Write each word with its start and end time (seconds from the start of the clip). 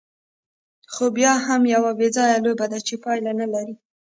خو 0.93 1.05
بیا 1.17 1.33
هم 1.45 1.61
یوه 1.73 1.91
بېځایه 1.99 2.39
لوبه 2.45 2.65
ده، 2.71 2.79
چې 2.87 2.95
پایله 3.03 3.31
نه 3.41 3.47
لري. 3.53 3.75